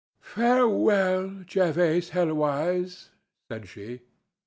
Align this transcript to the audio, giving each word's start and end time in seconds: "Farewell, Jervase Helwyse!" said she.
"Farewell, 0.19 1.43
Jervase 1.45 2.09
Helwyse!" 2.09 3.09
said 3.47 3.67
she. 3.69 4.01